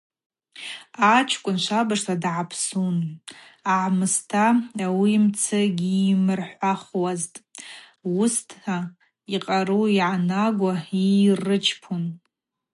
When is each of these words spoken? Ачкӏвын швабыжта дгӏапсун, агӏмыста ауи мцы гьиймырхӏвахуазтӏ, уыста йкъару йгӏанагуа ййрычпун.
Ачкӏвын 1.15 1.57
швабыжта 1.63 2.15
дгӏапсун, 2.23 2.97
агӏмыста 3.79 4.45
ауи 4.85 5.15
мцы 5.23 5.59
гьиймырхӏвахуазтӏ, 5.77 7.39
уыста 8.17 8.75
йкъару 9.35 9.83
йгӏанагуа 9.95 10.73
ййрычпун. 11.05 12.03